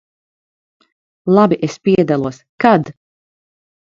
[1.35, 2.39] Labi, es piedalos.
[2.65, 2.91] Kad?